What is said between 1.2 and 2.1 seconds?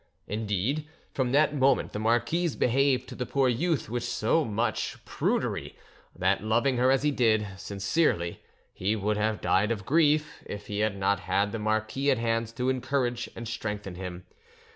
that moment the